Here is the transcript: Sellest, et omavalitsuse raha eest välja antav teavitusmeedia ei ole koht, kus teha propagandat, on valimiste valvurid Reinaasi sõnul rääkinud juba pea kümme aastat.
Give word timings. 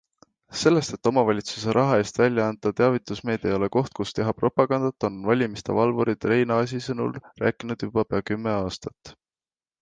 Sellest, 0.59 0.93
et 0.95 1.07
omavalitsuse 1.09 1.73
raha 1.77 1.99
eest 2.03 2.15
välja 2.21 2.47
antav 2.51 2.73
teavitusmeedia 2.79 3.51
ei 3.51 3.57
ole 3.57 3.69
koht, 3.75 3.93
kus 3.99 4.15
teha 4.21 4.33
propagandat, 4.39 5.07
on 5.11 5.21
valimiste 5.29 5.77
valvurid 5.81 6.29
Reinaasi 6.33 6.81
sõnul 6.89 7.15
rääkinud 7.45 7.87
juba 7.89 8.07
pea 8.15 8.27
kümme 8.33 8.53
aastat. 8.65 9.15